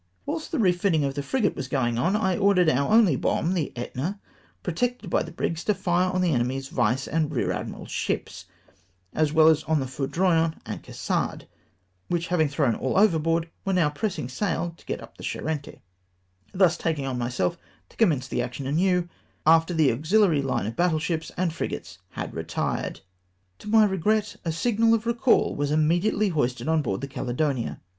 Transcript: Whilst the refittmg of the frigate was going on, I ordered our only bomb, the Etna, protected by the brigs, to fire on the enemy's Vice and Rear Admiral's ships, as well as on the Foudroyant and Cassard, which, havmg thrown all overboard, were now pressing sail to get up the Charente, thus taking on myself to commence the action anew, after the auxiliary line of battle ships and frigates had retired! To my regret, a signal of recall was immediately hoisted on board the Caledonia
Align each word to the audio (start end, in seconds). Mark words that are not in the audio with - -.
Whilst 0.25 0.51
the 0.51 0.57
refittmg 0.57 1.05
of 1.05 1.13
the 1.13 1.21
frigate 1.21 1.55
was 1.55 1.67
going 1.67 1.99
on, 1.99 2.15
I 2.15 2.35
ordered 2.35 2.69
our 2.69 2.89
only 2.91 3.15
bomb, 3.15 3.53
the 3.53 3.71
Etna, 3.75 4.19
protected 4.63 5.11
by 5.11 5.21
the 5.21 5.31
brigs, 5.31 5.63
to 5.65 5.75
fire 5.75 6.09
on 6.11 6.21
the 6.21 6.33
enemy's 6.33 6.69
Vice 6.69 7.07
and 7.07 7.31
Rear 7.31 7.51
Admiral's 7.51 7.91
ships, 7.91 8.45
as 9.13 9.31
well 9.31 9.47
as 9.47 9.61
on 9.65 9.79
the 9.79 9.85
Foudroyant 9.85 10.55
and 10.65 10.81
Cassard, 10.81 11.45
which, 12.07 12.29
havmg 12.29 12.49
thrown 12.49 12.73
all 12.73 12.97
overboard, 12.97 13.47
were 13.63 13.73
now 13.73 13.91
pressing 13.91 14.27
sail 14.27 14.73
to 14.77 14.85
get 14.87 15.01
up 15.03 15.17
the 15.17 15.23
Charente, 15.23 15.81
thus 16.51 16.77
taking 16.77 17.05
on 17.05 17.19
myself 17.19 17.55
to 17.89 17.95
commence 17.95 18.27
the 18.27 18.41
action 18.41 18.65
anew, 18.65 19.07
after 19.45 19.71
the 19.71 19.91
auxiliary 19.91 20.41
line 20.41 20.65
of 20.65 20.75
battle 20.75 20.97
ships 20.97 21.31
and 21.37 21.53
frigates 21.53 21.99
had 22.13 22.33
retired! 22.33 23.01
To 23.59 23.67
my 23.69 23.85
regret, 23.85 24.35
a 24.43 24.51
signal 24.51 24.95
of 24.95 25.05
recall 25.05 25.55
was 25.55 25.69
immediately 25.69 26.29
hoisted 26.29 26.67
on 26.67 26.81
board 26.81 27.01
the 27.01 27.07
Caledonia 27.07 27.79